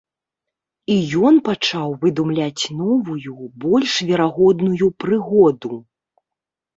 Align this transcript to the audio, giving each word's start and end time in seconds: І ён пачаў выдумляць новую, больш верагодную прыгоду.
І 0.91 0.95
ён 1.29 1.35
пачаў 1.49 1.89
выдумляць 2.05 2.63
новую, 2.79 3.33
больш 3.65 3.91
верагодную 4.07 4.87
прыгоду. 5.05 5.71